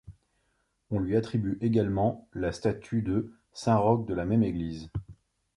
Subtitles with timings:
[0.89, 4.89] On lui attribue également la statue de Saint-Roch de la même église.